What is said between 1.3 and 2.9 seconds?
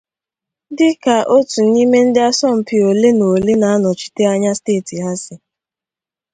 otu n'ime ndị asọmpi